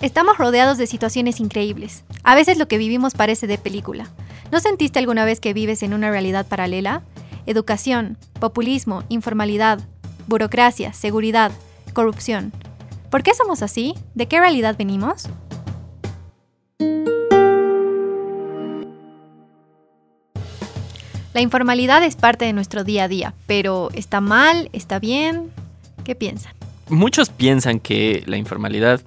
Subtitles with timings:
[0.00, 2.04] Estamos rodeados de situaciones increíbles.
[2.22, 4.08] A veces lo que vivimos parece de película.
[4.52, 7.02] ¿No sentiste alguna vez que vives en una realidad paralela?
[7.46, 9.80] Educación, populismo, informalidad,
[10.28, 11.50] burocracia, seguridad,
[11.94, 12.52] corrupción.
[13.10, 13.94] ¿Por qué somos así?
[14.14, 15.28] ¿De qué realidad venimos?
[21.34, 24.70] La informalidad es parte de nuestro día a día, pero ¿está mal?
[24.72, 25.50] ¿Está bien?
[26.04, 26.52] ¿Qué piensan?
[26.88, 29.00] Muchos piensan que la informalidad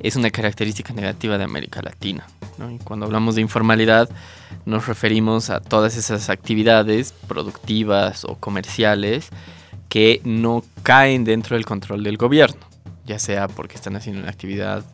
[0.00, 2.26] es una característica negativa de América Latina.
[2.72, 4.08] Y cuando hablamos de informalidad
[4.64, 9.28] nos referimos a todas esas actividades productivas o comerciales
[9.88, 12.60] que no caen dentro del control del gobierno,
[13.04, 14.84] ya sea porque están haciendo una actividad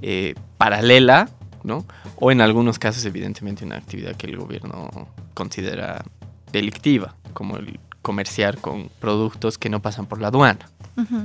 [0.00, 1.28] eh, paralela
[1.64, 1.84] ¿no?
[2.16, 6.04] O en algunos casos, evidentemente, una actividad que el gobierno considera
[6.52, 10.68] delictiva, como el comerciar con productos que no pasan por la aduana,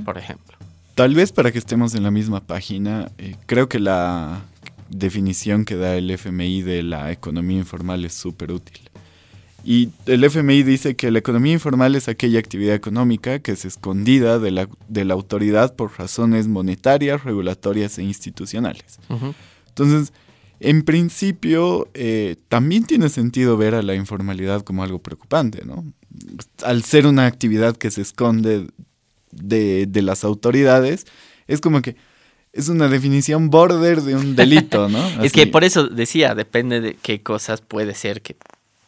[0.04, 0.56] por ejemplo.
[1.00, 4.42] Tal vez para que estemos en la misma página, eh, creo que la
[4.90, 8.78] definición que da el FMI de la economía informal es súper útil.
[9.64, 14.38] Y el FMI dice que la economía informal es aquella actividad económica que es escondida
[14.38, 18.98] de la, de la autoridad por razones monetarias, regulatorias e institucionales.
[19.68, 20.12] Entonces,
[20.60, 25.82] en principio, eh, también tiene sentido ver a la informalidad como algo preocupante, ¿no?
[26.62, 28.66] Al ser una actividad que se esconde
[29.30, 31.06] de, de las autoridades,
[31.46, 31.96] es como que
[32.52, 35.06] es una definición border de un delito, ¿no?
[35.22, 38.36] es que por eso decía, depende de qué cosas puede ser que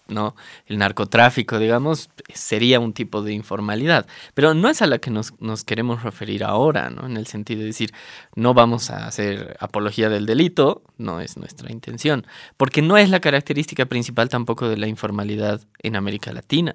[0.08, 0.36] ¿no?
[0.66, 4.06] El narcotráfico, digamos, sería un tipo de informalidad.
[4.34, 5.32] Pero no es a la que nos,
[5.64, 7.06] queremos referir ahora, ¿no?
[7.06, 7.92] En el sentido de decir,
[8.34, 12.26] no vamos a hacer apología del delito, no es nuestra intención.
[12.56, 16.74] Porque no es la característica principal tampoco de la informalidad en América Latina.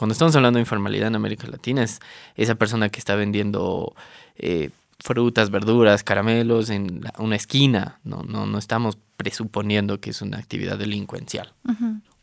[0.00, 2.00] Cuando estamos hablando de informalidad en América Latina, es
[2.34, 3.94] esa persona que está vendiendo
[4.38, 8.00] eh, frutas, verduras, caramelos en una esquina.
[8.02, 11.52] No, no, no estamos presuponiendo que es una actividad delincuencial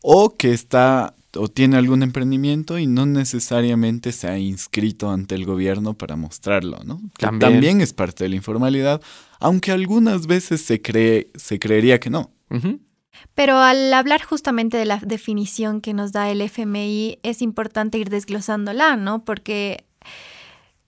[0.01, 5.45] o que está o tiene algún emprendimiento y no necesariamente se ha inscrito ante el
[5.45, 6.99] gobierno para mostrarlo, ¿no?
[7.19, 7.79] también.
[7.81, 9.03] es parte de la informalidad,
[9.39, 12.31] aunque algunas veces se cree se creería que no.
[13.33, 18.09] Pero al hablar justamente de la definición que nos da el FMI, es importante ir
[18.09, 19.23] desglosándola, ¿no?
[19.23, 19.85] Porque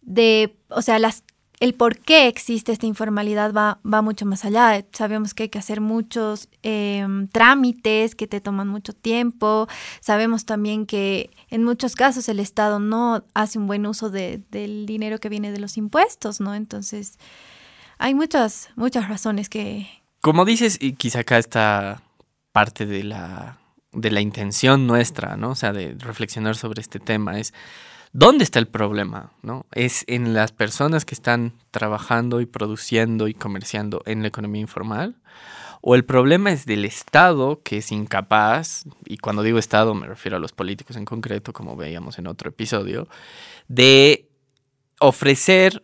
[0.02, 1.24] de, o sea, las
[1.60, 4.86] el por qué existe esta informalidad va, va mucho más allá.
[4.94, 9.68] Sabemos que hay que hacer muchos em, trámites que te toman mucho tiempo.
[10.00, 15.20] Sabemos también que en muchos casos el Estado no hace un buen uso del dinero
[15.20, 16.56] que viene de los impuestos, ¿no?
[16.56, 17.20] Entonces,
[17.98, 19.88] hay muchas, muchas razones que...
[20.22, 22.02] Como dices, y quizá acá está
[22.52, 23.60] parte de la,
[23.92, 25.52] de la intención nuestra, ¿no?
[25.52, 27.54] O sea, de reflexionar sobre este tema, es
[28.12, 29.32] ¿Dónde está el problema?
[29.44, 29.68] ¿no?
[29.72, 35.16] ¿Es en las personas que están trabajando y produciendo y comerciando en la economía informal?
[35.82, 40.38] ¿O el problema es del Estado que es incapaz, y cuando digo Estado me refiero
[40.38, 43.08] a los políticos en concreto, como veíamos en otro episodio,
[43.68, 44.28] de
[45.00, 45.84] ofrecer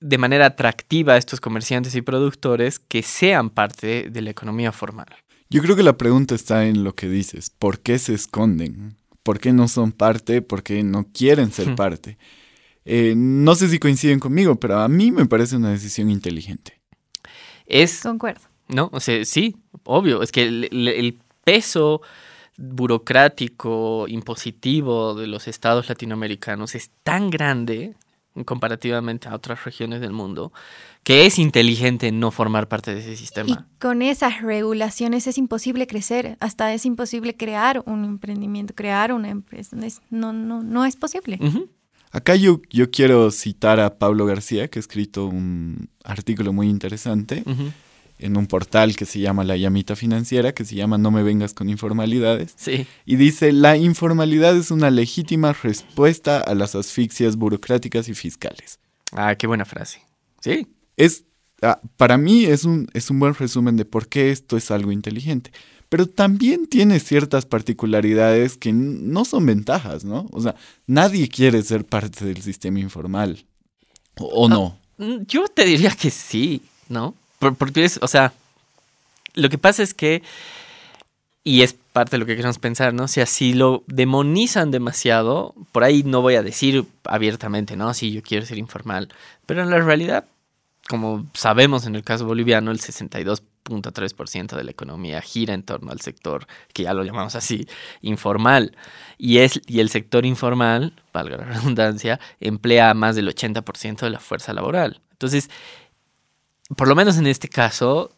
[0.00, 5.08] de manera atractiva a estos comerciantes y productores que sean parte de la economía formal?
[5.52, 8.96] Yo creo que la pregunta está en lo que dices, ¿por qué se esconden?
[9.22, 12.18] por qué no son parte, por qué no quieren ser parte.
[12.84, 16.80] Eh, no sé si coinciden conmigo, pero a mí me parece una decisión inteligente.
[17.66, 18.00] Es.
[18.02, 18.42] Concuerdo.
[18.68, 20.22] No, o sea, sí, obvio.
[20.22, 22.02] Es que el, peso
[22.56, 27.96] burocrático, impositivo de los estados latinoamericanos es tan grande
[28.44, 30.52] comparativamente a otras regiones del mundo,
[31.02, 33.50] que es inteligente no formar parte de ese sistema.
[33.50, 39.28] Y con esas regulaciones es imposible crecer, hasta es imposible crear un emprendimiento, crear una
[39.28, 39.76] empresa,
[40.10, 41.38] no, no, no es posible.
[42.10, 47.42] Acá yo, yo quiero citar a Pablo García, que ha escrito un artículo muy interesante
[48.22, 51.54] en un portal que se llama La Llamita Financiera, que se llama No me vengas
[51.54, 52.54] con informalidades.
[52.56, 52.86] Sí.
[53.04, 58.78] Y dice, la informalidad es una legítima respuesta a las asfixias burocráticas y fiscales.
[59.12, 60.02] Ah, qué buena frase.
[60.40, 60.66] Sí.
[60.96, 61.24] Es,
[61.62, 64.92] ah, para mí es un, es un buen resumen de por qué esto es algo
[64.92, 65.50] inteligente.
[65.88, 70.26] Pero también tiene ciertas particularidades que no son ventajas, ¿no?
[70.32, 70.54] O sea,
[70.86, 73.44] nadie quiere ser parte del sistema informal.
[74.16, 74.78] ¿O, no?
[74.96, 77.14] Mm, yo te diría que sí, ¿no?
[77.50, 78.32] Porque es, o sea,
[79.34, 80.22] lo que pasa es que,
[81.44, 83.04] y es parte de lo que queremos pensar, ¿no?
[83.04, 87.92] O sea, si lo demonizan demasiado, por ahí no voy a decir abiertamente, ¿no?
[87.94, 89.08] Sí, yo quiero ser informal,
[89.46, 90.26] pero en la realidad,
[90.88, 96.00] como sabemos en el caso boliviano, el 62.3% de la economía gira en torno al
[96.00, 97.66] sector, que ya lo llamamos así,
[98.00, 98.76] informal.
[99.18, 104.20] Y, es, y el sector informal, valga la redundancia, emplea más del 80% de la
[104.20, 105.00] fuerza laboral.
[105.12, 105.50] Entonces,
[106.76, 108.10] por lo menos en este caso,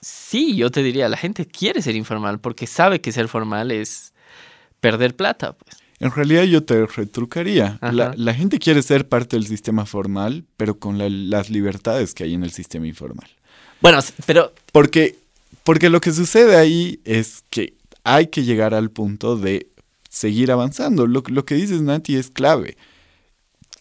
[0.00, 4.12] sí, yo te diría, la gente quiere ser informal porque sabe que ser formal es
[4.80, 5.52] perder plata.
[5.54, 5.76] Pues.
[6.00, 7.78] En realidad yo te retrucaría.
[7.80, 10.98] La, gente quiere ser parte del sistema formal, pero con
[11.30, 13.28] las libertades que hay en el sistema informal.
[13.80, 14.52] Bueno, pero...
[14.72, 15.16] Porque,
[15.64, 17.74] porque lo que sucede ahí es que
[18.04, 19.68] hay que llegar al punto de
[20.08, 21.06] seguir avanzando.
[21.06, 22.76] Lo, lo que dices, Nati, es clave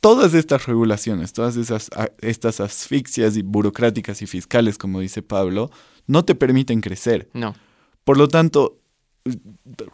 [0.07, 1.89] todas estas regulaciones, todas esas,
[2.21, 5.69] estas asfixias y burocráticas y fiscales, como dice Pablo,
[6.05, 7.29] no te permiten crecer.
[7.33, 7.53] No.
[8.05, 8.79] Por lo tanto,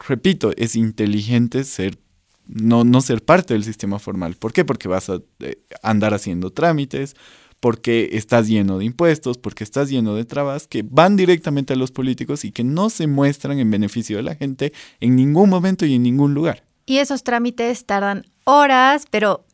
[0.08, 1.98] repito, es inteligente ser
[2.46, 4.36] no, no ser parte del sistema formal.
[4.36, 4.64] ¿Por qué?
[4.64, 7.16] Porque vas a eh, andar haciendo trámites,
[7.60, 11.92] porque estás lleno de impuestos, porque estás lleno de trabas que van directamente a los
[11.92, 15.96] políticos y que no se muestran en beneficio de la gente en ningún momento y
[15.96, 16.66] en ningún lugar.
[16.86, 19.46] Y esos trámites tardan horas, pero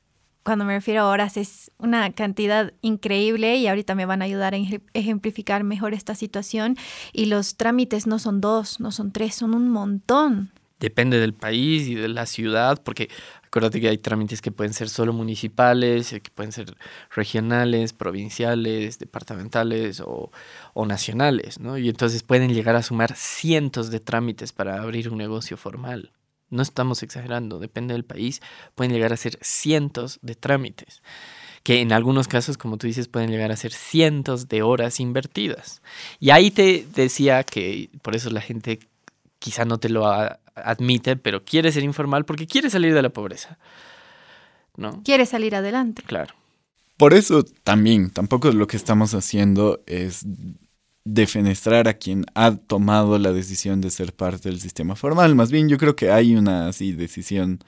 [0.44, 4.54] cuando me refiero a horas es una cantidad increíble y ahorita me van a ayudar
[4.54, 4.58] a
[4.94, 6.78] ejemplificar mejor esta situación.
[7.14, 10.52] Y los trámites no son dos, no son tres, son un montón.
[10.80, 13.10] Depende del país y de la ciudad, porque
[13.44, 16.74] acuérdate que hay trámites que pueden ser solo municipales, que pueden ser
[17.14, 20.32] regionales, provinciales, departamentales o,
[20.74, 21.78] o nacionales, ¿no?
[21.78, 26.14] Y entonces pueden llegar a sumar cientos de trámites para abrir un negocio formal
[26.50, 28.42] no estamos exagerando, depende del país,
[28.76, 31.02] pueden llegar a ser cientos de trámites,
[31.64, 35.82] que en algunos casos, como tú dices, pueden llegar a ser cientos de horas invertidas.
[36.20, 38.80] Y ahí te decía que por eso la gente
[39.40, 40.08] quizá no te lo
[40.56, 43.58] admite, pero quiere ser informal porque quiere salir de la pobreza.
[44.80, 45.04] ¿no?
[45.04, 46.02] Quiere salir adelante.
[46.04, 46.34] Claro.
[46.98, 50.26] Por eso también, tampoco lo que estamos haciendo es
[51.14, 55.36] defenestrar a quien ha tomado la decisión de ser parte del sistema formal.
[55.36, 57.60] Más bien yo creo que hay una así decisión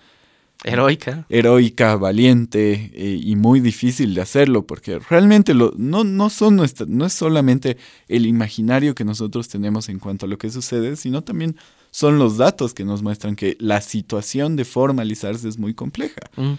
[0.63, 6.55] heroica, heroica, valiente eh, y muy difícil de hacerlo porque realmente lo, no, no, son
[6.55, 7.77] nuestra, no es solamente
[8.07, 11.55] el imaginario que nosotros tenemos en cuanto a lo que sucede, sino también
[11.89, 16.21] son los datos que nos muestran que la situación de formalizarse es muy compleja.
[16.37, 16.53] Mm.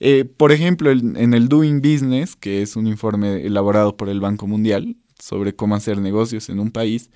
[0.00, 4.46] Eh, por ejemplo, en el Doing Business, que es un informe elaborado por el Banco
[4.46, 7.10] Mundial, sobre cómo hacer negocios en un país,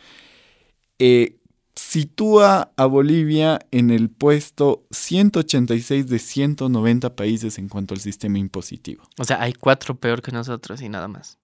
[0.99, 1.37] eh,
[1.75, 9.03] sitúa a Bolivia en el puesto 186 de 190 países en cuanto al sistema impositivo.
[9.19, 11.39] O sea, hay cuatro peor que nosotros y nada más.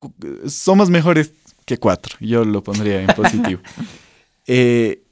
[0.47, 1.33] Somos mejores
[1.65, 3.61] que cuatro, yo lo pondría en positivo.
[4.47, 5.03] eh,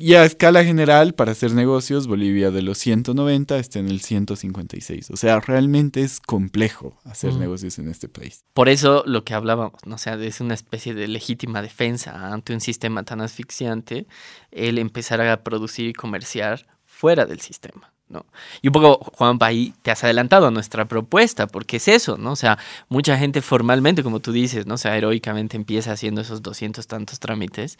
[0.00, 5.10] y a escala general, para hacer negocios, Bolivia de los 190 está en el 156.
[5.10, 8.44] O sea, realmente es complejo hacer negocios en este país.
[8.54, 9.96] Por eso lo que hablábamos, ¿no?
[9.96, 14.06] o sea, es una especie de legítima defensa ante un sistema tan asfixiante,
[14.52, 17.92] el empezar a producir y comerciar fuera del sistema.
[18.08, 18.24] ¿no?
[18.62, 22.32] Y un poco, Juan, ahí te has adelantado a nuestra propuesta, porque es eso, ¿no?
[22.32, 22.56] O sea,
[22.88, 24.74] mucha gente formalmente, como tú dices, ¿no?
[24.74, 27.78] O sea, heroicamente empieza haciendo esos doscientos tantos trámites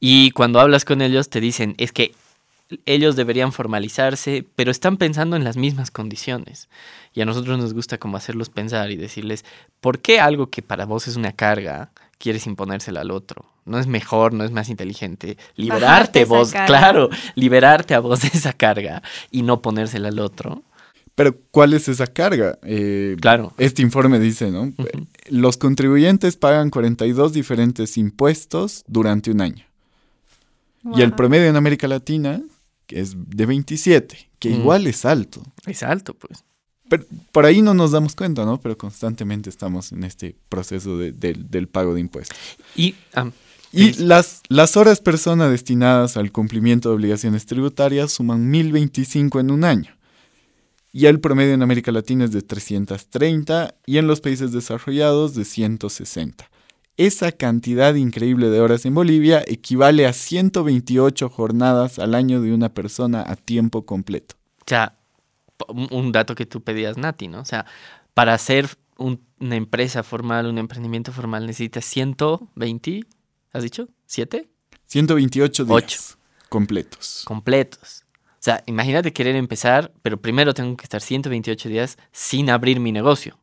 [0.00, 2.14] y cuando hablas con ellos te dicen, es que
[2.86, 6.68] ellos deberían formalizarse, pero están pensando en las mismas condiciones.
[7.12, 9.44] Y a nosotros nos gusta como hacerlos pensar y decirles,
[9.80, 13.44] ¿por qué algo que para vos es una carga quieres imponérsela al otro?
[13.64, 15.36] No es mejor, no es más inteligente.
[15.56, 20.62] Liberarte vos, claro, liberarte a vos de esa carga y no ponérsela al otro.
[21.14, 22.58] Pero, ¿cuál es esa carga?
[22.62, 23.52] Eh, claro.
[23.58, 24.72] Este informe dice, ¿no?
[25.28, 29.69] Los contribuyentes pagan 42 diferentes impuestos durante un año.
[30.94, 32.40] Y el promedio en América Latina
[32.88, 34.54] es de 27, que mm.
[34.54, 35.42] igual es alto.
[35.66, 36.44] Es alto, pues.
[36.88, 38.60] Pero por ahí no nos damos cuenta, ¿no?
[38.60, 42.36] Pero constantemente estamos en este proceso del pago de impuestos.
[42.74, 42.96] Y,
[43.70, 49.62] y las, las horas persona destinadas al cumplimiento de obligaciones tributarias suman 1025 en un
[49.62, 49.96] año.
[50.92, 55.44] Y el promedio en América Latina es de 330 y en los países desarrollados de
[55.44, 56.50] 160.
[57.00, 62.74] Esa cantidad increíble de horas en Bolivia equivale a 128 jornadas al año de una
[62.74, 64.34] persona a tiempo completo.
[64.60, 64.98] O sea,
[65.72, 67.40] un dato que tú pedías, Nati, ¿no?
[67.40, 67.64] O sea,
[68.12, 73.06] para hacer una empresa formal, un emprendimiento formal, necesitas 120,
[73.54, 73.88] ¿has dicho?
[74.06, 74.46] ¿7?
[74.84, 76.18] 128 días
[76.50, 77.22] completos.
[77.24, 78.04] Completos.
[78.28, 82.92] O sea, imagínate querer empezar, pero primero tengo que estar 128 días sin abrir mi
[82.92, 83.38] negocio.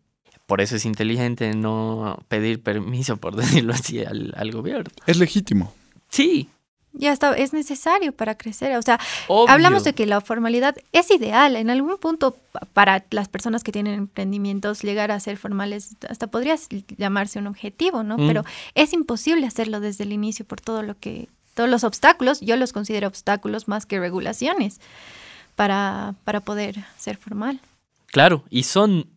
[0.48, 4.90] Por eso es inteligente no pedir permiso, por decirlo así, al, gobierno.
[5.06, 5.74] Es legítimo.
[6.10, 6.50] Sí.
[6.94, 8.76] Ya está, es necesario para crecer.
[8.78, 8.98] O sea,
[9.48, 11.58] hablamos de que la formalidad es ideal.
[11.58, 12.38] En algún punto,
[12.74, 16.56] para las personas que tienen emprendimientos, llegar a ser formales hasta podría
[16.98, 18.18] llamarse un objetivo, ¿no?
[18.18, 18.28] Mm.
[18.28, 22.40] Pero es imposible hacerlo desde el inicio por todo lo que, todos los obstáculos.
[22.40, 24.80] Yo los considero obstáculos más que regulaciones
[25.56, 27.60] para, para poder ser formal.
[28.08, 29.08] Claro, y son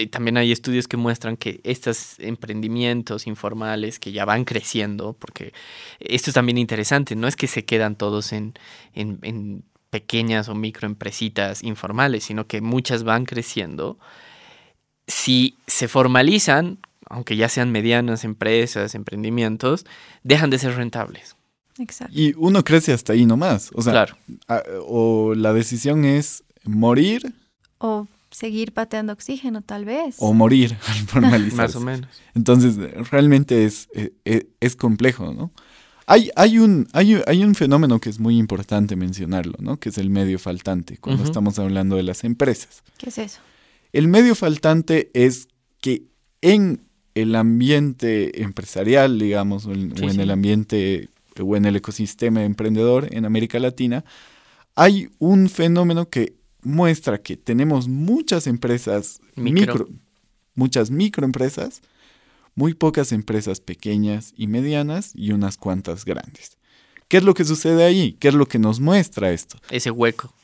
[0.00, 5.52] y también hay estudios que muestran que estos emprendimientos informales que ya van creciendo, porque
[6.00, 8.54] esto es también interesante, no es que se quedan todos en,
[8.94, 13.98] en, en pequeñas o microempresitas informales, sino que muchas van creciendo.
[15.06, 19.86] Si se formalizan, aunque ya sean medianas empresas, emprendimientos,
[20.24, 21.36] dejan de ser rentables.
[21.78, 22.12] Exacto.
[22.18, 23.70] Y uno crece hasta ahí nomás.
[23.74, 24.16] O sea, Claro.
[24.48, 27.32] a- o la decisión es morir
[27.78, 30.16] O seguir pateando oxígeno, tal vez.
[30.18, 31.56] o morir al formalizarse.
[31.56, 32.08] Más o menos.
[32.34, 32.76] Entonces,
[33.10, 35.52] realmente es, eh, eh, es complejo, ¿no?
[36.08, 39.78] Hay, hay, un, hay, hay un fenómeno que es muy importante mencionarlo, ¿no?
[39.78, 42.84] Que es el medio faltante, cuando estamos hablando de las empresas.
[42.96, 43.40] ¿Qué es eso?
[43.92, 45.48] El medio faltante es
[45.80, 46.04] que
[46.42, 46.82] en
[47.16, 50.20] el ambiente empresarial, digamos, o en, Sí, o en sí.
[50.20, 51.08] el ambiente
[51.40, 54.04] o en el ecosistema emprendedor en América Latina,
[54.76, 56.34] hay un fenómeno que
[56.66, 59.86] muestra que tenemos muchas empresas Micro.
[59.86, 59.88] micro,
[60.54, 61.80] muchas microempresas,
[62.56, 66.58] muy pocas empresas pequeñas y medianas y unas cuantas grandes.
[67.08, 68.16] ¿Qué es lo que sucede ahí?
[68.18, 69.58] ¿Qué es lo que nos muestra esto?
[69.70, 70.34] Ese hueco.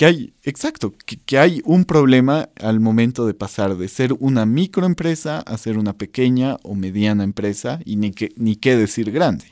[0.00, 4.46] Que hay, exacto, que, que hay un problema al momento de pasar de ser una
[4.46, 9.44] microempresa a ser una pequeña o mediana empresa y ni, que, ni qué decir grande,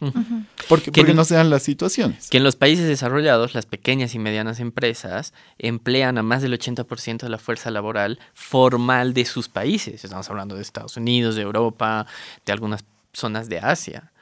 [0.70, 2.30] porque, Que porque en- no sean las situaciones.
[2.30, 7.18] Que en los países desarrollados, las pequeñas y medianas empresas emplean a más del 80%
[7.24, 10.02] de la fuerza laboral formal de sus países.
[10.02, 12.06] Estamos hablando de Estados Unidos, de Europa,
[12.46, 14.12] de algunas zonas de Asia.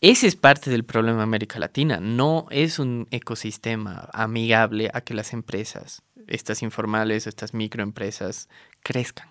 [0.00, 1.98] Ese es parte del problema de América Latina.
[2.00, 8.48] No es un ecosistema amigable a que las empresas, estas informales, estas microempresas,
[8.82, 9.28] crezcan.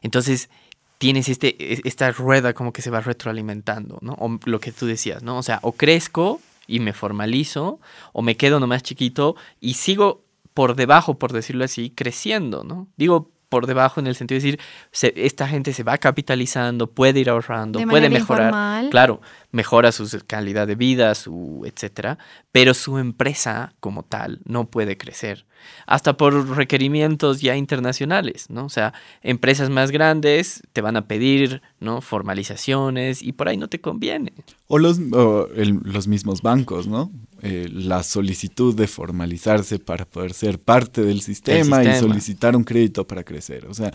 [0.00, 0.48] Entonces,
[0.96, 4.14] tienes este, e- esta rueda como que se va retroalimentando, ¿no?
[4.14, 5.36] O lo que tú decías, ¿no?
[5.36, 7.80] O sea, o crezco y me formalizo,
[8.14, 10.24] o me quedo nomás chiquito y sigo
[10.54, 12.88] por debajo, por decirlo así, creciendo, ¿no?
[12.96, 14.60] Digo por debajo en el sentido de decir,
[14.92, 18.46] se- esta gente se va capitalizando, puede ir ahorrando, De puede mejorar.
[18.46, 18.90] informal.
[18.90, 19.20] Claro,
[19.52, 22.18] mejora su calidad de vida, su etcétera,
[22.52, 25.44] pero su empresa como tal no puede crecer.
[25.86, 28.64] Hasta por requerimientos ya internacionales, ¿no?
[28.64, 32.00] O sea, empresas más grandes te van a pedir, ¿no?
[32.00, 34.32] Formalizaciones y por ahí no te conviene.
[34.68, 37.10] O los, o el- los mismos bancos, ¿no?
[37.42, 41.98] Eh, la solicitud de formalizarse para poder ser parte del sistema, y sistema.
[41.98, 43.66] solicitar un crédito para crecer.
[43.66, 43.92] O sea,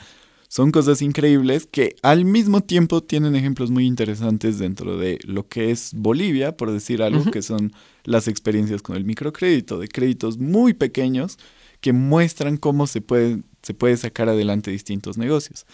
[0.55, 5.69] son cosas increíbles que al mismo tiempo tienen ejemplos muy interesantes dentro de lo que
[5.69, 7.73] es Bolivia, por decir algo, que son
[8.05, 11.37] las experiencias con el microcrédito, de créditos muy pequeños
[11.81, 15.65] que muestran cómo se puede, se puede sacar adelante distintos negocios.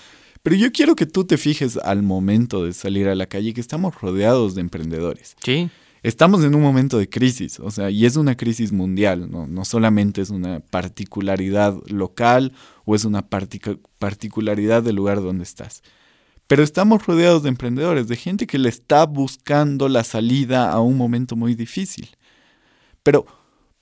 [0.41, 3.61] Pero yo quiero que tú te fijes al momento de salir a la calle que
[3.61, 5.35] estamos rodeados de emprendedores.
[5.43, 5.69] Sí.
[6.03, 9.65] Estamos en un momento de crisis, o sea, y es una crisis mundial, no, no
[9.65, 12.53] solamente es una particularidad local
[12.85, 15.83] o es una particularidad del lugar donde estás.
[16.47, 20.97] Pero estamos rodeados de emprendedores, de gente que le está buscando la salida a un
[20.97, 22.09] momento muy difícil.
[23.03, 23.25] Pero,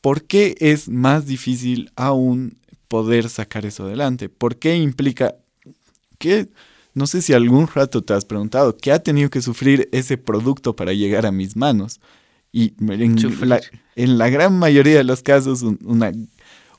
[0.01, 4.29] ¿por qué es más difícil aún poder sacar eso adelante?
[4.29, 5.35] ¿Por qué implica
[6.19, 6.49] que,
[6.99, 10.75] no sé si algún rato te has preguntado, qué ha tenido que sufrir ese producto
[10.75, 11.99] para llegar a mis manos?
[12.51, 12.73] Y
[13.05, 13.17] en,
[13.49, 13.55] la,
[13.95, 16.11] en la gran mayoría de los casos, un, una-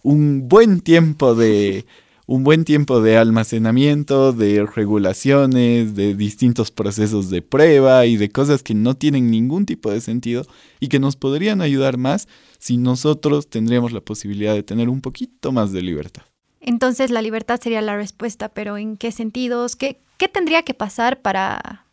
[0.02, 1.84] un buen tiempo de
[2.26, 8.62] un buen tiempo de almacenamiento, de regulaciones, de distintos procesos de prueba y de cosas
[8.62, 10.46] que no tienen ningún tipo de sentido
[10.78, 12.28] y que nos podrían ayudar más
[12.60, 16.22] si nosotros tendríamos la posibilidad de tener un poquito más de libertad.
[16.60, 19.76] Entonces la libertad sería la respuesta, pero ¿en qué sentidos?
[19.76, 20.00] ¿Qué,
[20.32, 21.84] tendría que pasar para...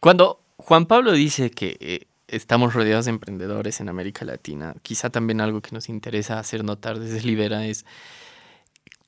[0.00, 5.40] Cuando Juan Pablo dice que eh, estamos rodeados de emprendedores en América Latina, quizá también
[5.40, 7.86] algo que nos interesa hacer notar desde Libera es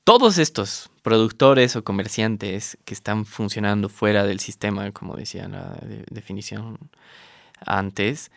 [0.04, 6.06] todos estos productores o comerciantes que están funcionando fuera del sistema, como decía la de-
[6.10, 6.78] definición
[7.60, 8.30] antes,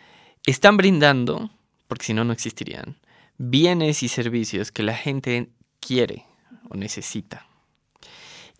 [0.45, 1.49] están brindando,
[1.87, 2.97] porque si no, no existirían,
[3.37, 5.49] bienes y servicios que la gente
[5.81, 6.25] quiere
[6.69, 7.45] o necesita.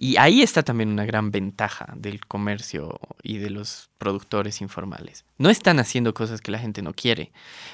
[0.03, 5.25] Y ahí está también una gran ventaja del comercio y de los productores informales.
[5.37, 7.31] No están haciendo cosas que la gente no quiere,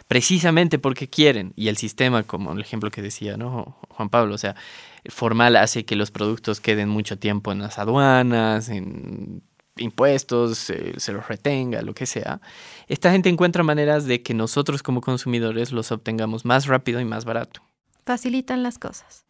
[0.10, 1.54] precisamente porque quieren.
[1.56, 3.78] Y el sistema, como el ejemplo que decía ¿no?
[3.88, 4.58] Juan Pablo, o sea,
[5.06, 9.42] formal hace que los productos queden mucho tiempo en las aduanas, en
[9.78, 12.42] impuestos, eh, se los retenga, lo que sea.
[12.90, 17.24] Esta gente encuentra maneras de que nosotros como consumidores los obtengamos más rápido y más
[17.24, 17.62] barato.
[18.04, 19.27] facilitan las cosas?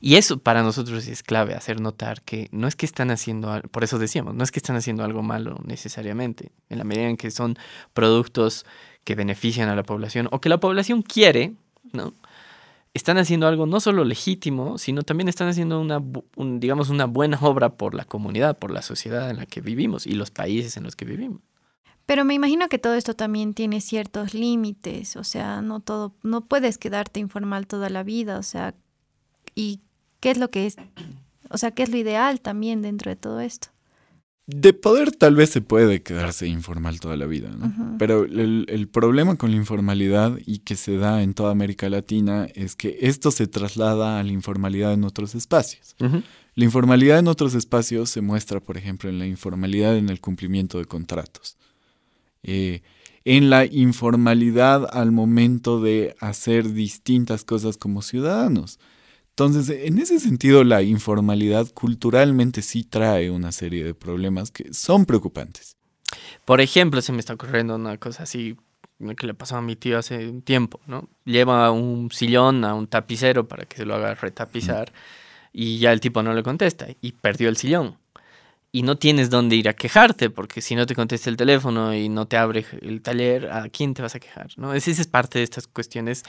[0.00, 3.84] Y eso para nosotros es clave, hacer notar que no es que están haciendo, por
[3.84, 7.30] eso decíamos, no es que están haciendo algo malo necesariamente, en la medida en que
[7.30, 7.56] son
[7.92, 8.66] productos
[9.04, 11.54] que benefician a la población o que la población quiere,
[11.92, 12.14] ¿no?
[12.94, 16.00] están haciendo algo no solo legítimo, sino también están haciendo una,
[16.36, 20.12] digamos, una buena obra por la comunidad, por la sociedad en la que vivimos y
[20.12, 21.40] los países en los que vivimos.
[22.06, 26.42] Pero me imagino que todo esto también tiene ciertos límites, o sea, no todo, no
[26.42, 28.74] puedes quedarte informal toda la vida, o sea,
[29.54, 29.80] y
[30.20, 30.76] qué es lo que es,
[31.50, 33.68] o sea, qué es lo ideal también dentro de todo esto.
[34.46, 37.96] De poder tal vez se puede quedarse informal toda la vida, ¿no?
[37.98, 42.76] Pero el, problema con la informalidad y que se da en toda América Latina es
[42.76, 45.96] que esto se traslada a la informalidad en otros espacios.
[46.56, 50.78] La informalidad en otros espacios se muestra, por ejemplo, en la informalidad en el cumplimiento
[50.78, 51.56] de contratos.
[52.42, 52.82] Eh,
[53.24, 58.78] en la informalidad al momento de hacer distintas cosas como ciudadanos.
[59.36, 65.06] Entonces, en ese sentido, la informalidad culturalmente sí trae una serie de problemas que son
[65.06, 65.76] preocupantes.
[66.44, 68.56] Por ejemplo, se me está ocurriendo una cosa así
[69.16, 71.08] que le pasó a mi tío hace un tiempo, ¿no?
[71.24, 74.92] Lleva un sillón a un tapicero para que se lo haga retapizar
[75.52, 77.98] y ya el tipo no le contesta y perdió el sillón.
[78.70, 82.08] Y no tienes dónde ir a quejarte, porque si no te contesta el teléfono y
[82.08, 84.50] no te abre el taller, ¿a quién te vas a quejar?
[84.56, 84.74] ¿no?
[84.74, 86.22] Esa es parte de estas cuestiones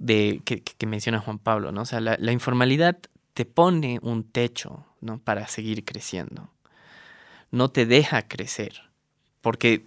[0.00, 1.82] de, que, menciona Juan Pablo, ¿no?
[1.82, 2.98] O sea, la, informalidad
[3.34, 5.18] te pone un techo, ¿no?
[5.18, 6.50] Para seguir creciendo.
[7.50, 8.82] No te deja crecer,
[9.40, 9.86] porque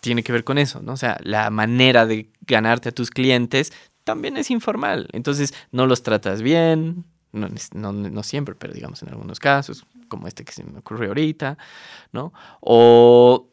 [0.00, 0.92] tiene que ver con eso, ¿no?
[0.92, 3.72] O sea, la manera de ganarte a tus clientes
[4.04, 5.08] también es informal.
[5.12, 10.26] Entonces, no los tratas bien, no, no, no, siempre, pero digamos en algunos casos, como
[10.26, 11.58] este que se me ocurrió ahorita,
[12.12, 12.32] ¿no?
[12.60, 13.48] O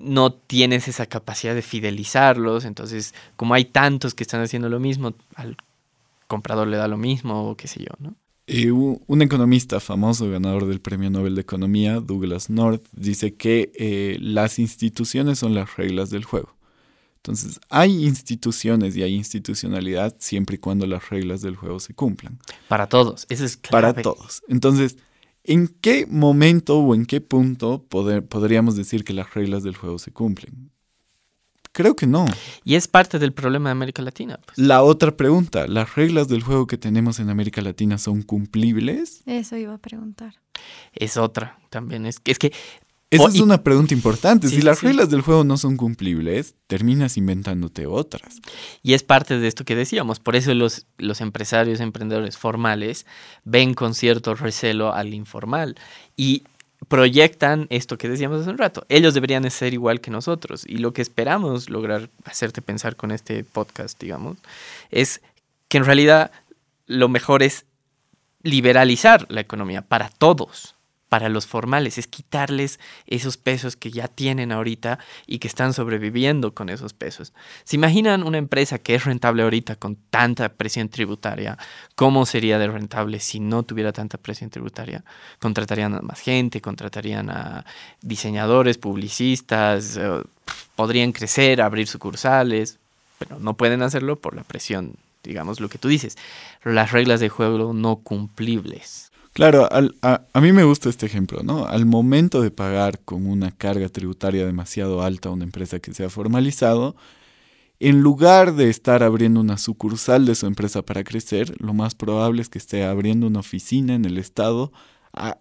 [0.00, 5.14] no tienes esa capacidad de fidelizarlos, entonces como hay tantos que están haciendo lo mismo,
[5.34, 5.56] al
[6.26, 8.14] comprador le da lo mismo o qué sé yo, ¿no?
[8.50, 14.58] un economista famoso, ganador del Premio Nobel de Economía, Douglas North, dice que eh, las
[14.58, 16.56] instituciones son las reglas del juego.
[17.16, 22.38] Entonces, hay instituciones y hay institucionalidad siempre y cuando las reglas del juego se cumplan.
[22.68, 23.92] Para todos, eso es clave.
[23.92, 24.42] Para todos.
[24.48, 24.96] Entonces,
[25.48, 30.12] ¿En qué momento o en qué punto podríamos decir que las reglas del juego se
[30.12, 30.70] cumplen?
[31.72, 32.26] Creo que no.
[32.64, 34.38] Y es parte del problema de América Latina.
[34.44, 34.58] Pues.
[34.58, 39.22] La otra pregunta, ¿las reglas del juego que tenemos en América Latina son cumplibles?
[39.24, 40.34] Eso iba a preguntar.
[40.92, 42.04] Es otra también.
[42.04, 42.52] Es, es que
[43.10, 44.48] esa es una pregunta importante.
[44.48, 48.40] si las reglas del juego no son cumplibles, terminas inventándote otras.
[48.82, 50.20] Y es parte de esto que decíamos.
[50.20, 53.06] Por eso los, los empresarios, emprendedores formales
[53.44, 55.76] ven con cierto recelo al informal
[56.16, 56.42] y
[56.88, 58.84] proyectan esto que decíamos hace un rato.
[58.88, 60.64] Ellos deberían ser igual que nosotros.
[60.66, 64.36] Y lo que esperamos lograr hacerte pensar con este podcast, digamos,
[64.90, 65.22] es
[65.68, 66.30] que en realidad
[66.86, 67.64] lo mejor es
[68.42, 70.77] liberalizar la economía para todos
[71.08, 76.54] para los formales, es quitarles esos pesos que ya tienen ahorita y que están sobreviviendo
[76.54, 77.32] con esos pesos.
[77.64, 81.56] ¿Se imaginan una empresa que es rentable ahorita con tanta presión tributaria?
[81.94, 85.04] ¿Cómo sería de rentable si no tuviera tanta presión tributaria?
[85.38, 87.64] Contratarían a más gente, contratarían a
[88.02, 90.22] diseñadores, publicistas, eh,
[90.76, 92.78] podrían crecer, abrir sucursales,
[93.18, 94.94] pero no pueden hacerlo por la presión,
[95.24, 96.16] digamos lo que tú dices,
[96.62, 99.07] las reglas de juego no cumplibles.
[99.38, 101.64] Claro, a, mí me gusta este ejemplo, ¿no?
[101.64, 106.04] Al momento de pagar con una carga tributaria demasiado alta a una empresa que se
[106.04, 106.96] ha formalizado,
[107.78, 112.42] en lugar de estar abriendo una sucursal de su empresa para crecer, lo más probable
[112.42, 114.72] es que esté abriendo una oficina en el Estado
[115.12, 115.38] a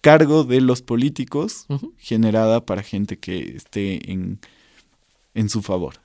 [0.00, 1.66] cargo de los políticos,
[1.98, 4.40] generada para gente que esté en,
[5.34, 5.96] en su favor.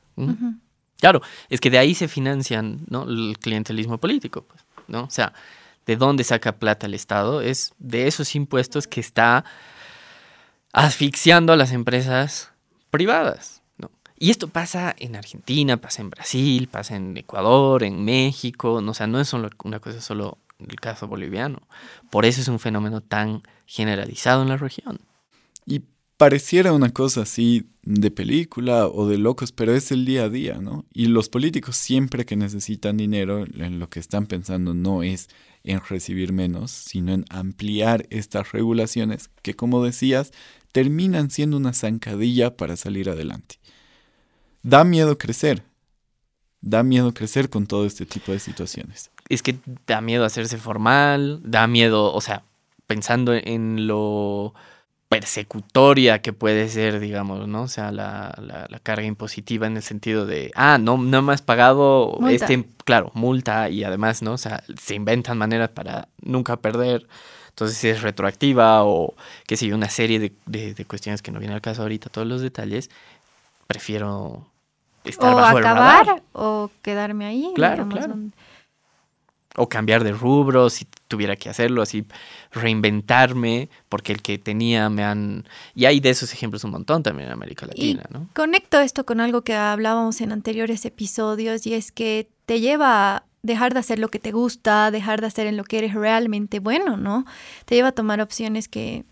[0.99, 3.03] Claro, es que de ahí se financian ¿no?
[3.03, 5.05] el clientelismo político, pues, ¿no?
[5.05, 5.31] O sea,
[5.85, 9.45] de dónde saca plata el Estado, es de esos impuestos que está
[10.73, 12.51] asfixiando a las empresas
[12.89, 13.61] privadas.
[13.77, 13.91] ¿no?
[14.17, 18.93] Y esto pasa en Argentina, pasa en Brasil, pasa en Ecuador, en México, no, o
[18.93, 20.37] sea, no es una cosa solo
[20.69, 21.61] el caso boliviano.
[22.09, 24.99] Por eso es un fenómeno tan generalizado en la región.
[25.65, 25.83] Y
[26.21, 30.59] pareciera una cosa así de película o de locos, pero es el día a día,
[30.61, 30.85] ¿no?
[30.93, 35.29] Y los políticos siempre que necesitan dinero, en lo que están pensando no es
[35.63, 40.31] en recibir menos, sino en ampliar estas regulaciones que, como decías,
[40.71, 43.55] terminan siendo una zancadilla para salir adelante.
[44.61, 45.63] Da miedo crecer,
[46.61, 49.09] da miedo crecer con todo este tipo de situaciones.
[49.27, 49.57] Es que
[49.87, 52.43] da miedo hacerse formal, da miedo, o sea,
[52.85, 54.53] pensando en lo
[55.11, 57.63] persecutoria que puede ser, digamos, ¿no?
[57.63, 61.41] O sea, la, la, carga impositiva en el sentido de, ah, no, no me has
[61.41, 64.31] pagado, este, claro, multa y además, ¿no?
[64.31, 67.07] O sea, se inventan maneras para nunca perder.
[67.49, 69.13] Entonces, si es retroactiva o,
[69.47, 72.25] qué sé yo, una serie de, de, cuestiones que no viene al caso ahorita, todos
[72.25, 72.89] los detalles,
[73.67, 74.47] prefiero
[75.03, 77.51] estar o bajo acabar, O quedarme ahí.
[77.53, 78.15] Claro, claro.
[79.55, 82.05] O cambiar de rubro si tuviera que hacerlo, así
[82.51, 85.45] reinventarme, porque el que tenía me han...
[85.75, 88.29] Y hay de esos ejemplos un montón también en América Latina, ¿no?
[88.33, 93.23] Conecto esto con algo que hablábamos en anteriores episodios y es que te lleva a
[93.43, 96.59] dejar de hacer lo que te gusta, dejar de hacer en lo que eres realmente
[96.59, 97.25] bueno, ¿no?
[97.65, 99.03] Te lleva a tomar opciones que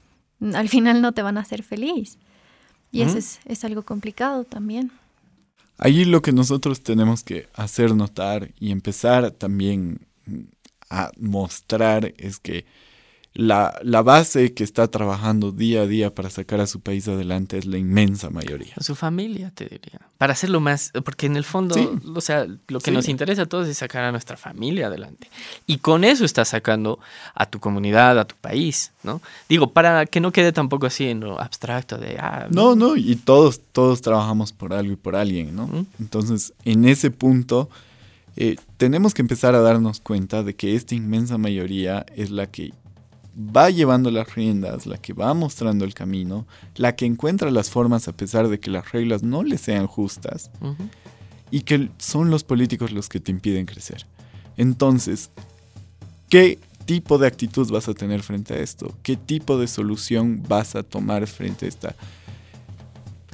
[0.54, 2.18] al final no te van a hacer feliz.
[2.92, 4.92] Y eso es, es algo complicado también.
[5.78, 10.08] Ahí lo que nosotros tenemos que hacer notar y empezar también
[10.90, 12.66] a mostrar es que
[13.34, 17.60] la, la, base que está trabajando día a día para sacar a su país adelante
[17.60, 18.74] es la inmensa mayoría.
[18.80, 20.02] Su familia, te diría.
[20.18, 21.76] Para hacerlo más, porque en el fondo,
[22.14, 25.30] o sea, lo que nos interesa a todos es sacar a nuestra familia adelante.
[25.68, 27.00] Y con eso estás sacando
[27.36, 29.22] a tu comunidad, a tu país, ¿no?
[29.48, 32.18] Digo, para que no quede tampoco así en lo abstracto de...
[32.20, 35.86] Ah, no, no, y todos, todos trabajamos por algo y por alguien, ¿no?
[36.00, 37.70] Entonces, en ese punto...
[38.42, 42.72] Eh, tenemos que empezar a darnos cuenta de que esta inmensa mayoría es la que
[43.38, 48.08] va llevando las riendas, la que va mostrando el camino, la que encuentra las formas
[48.08, 50.52] a pesar de que las reglas no le sean justas
[51.52, 54.06] y que son los políticos los que te impiden crecer.
[54.56, 55.32] Entonces,
[56.30, 58.96] ¿qué tipo de actitud vas a tener frente a esto?
[59.04, 61.96] ¿Qué tipo de solución vas a tomar frente a esta,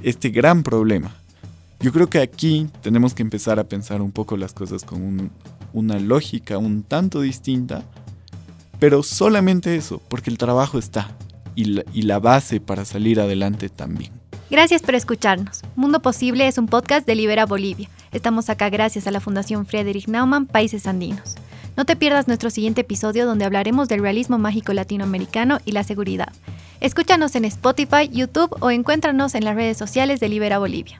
[0.02, 1.16] este gran problema?
[1.80, 5.32] Yo creo que aquí tenemos que empezar a pensar un poco las cosas con
[5.74, 7.84] una lógica un tanto distinta
[8.80, 11.12] pero solamente eso, porque el trabajo está
[11.56, 14.12] y la, y la base para salir adelante también.
[14.50, 15.62] Gracias por escucharnos.
[15.76, 17.90] Mundo Posible es un podcast de Libera Bolivia.
[18.12, 21.36] Estamos acá gracias a la Fundación Friedrich Naumann Países Andinos.
[21.76, 26.32] No te pierdas nuestro siguiente episodio donde hablaremos del realismo mágico latinoamericano y la seguridad.
[26.80, 31.00] Escúchanos en Spotify, YouTube o encuéntranos en las redes sociales de Libera Bolivia.